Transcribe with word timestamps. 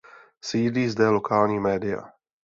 Sídlí 0.41 0.89
zde 0.89 1.09
lokální 1.09 1.59
média. 1.59 2.09